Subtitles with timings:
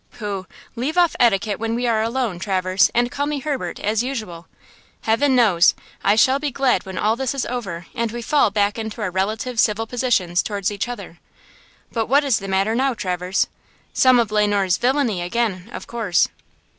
[0.17, 4.47] "Pooh!–leave off etiquette when we are alone, Traverse, and call me Herbert, as usual.
[5.01, 8.79] Heaven knows, I shall be glad when all this is over and we fall back
[8.79, 11.19] into our relative civil positions towards each other.
[11.91, 13.45] But what is the matter now, Traverse?
[13.93, 16.27] Some of Le Noir's villainy again, of course."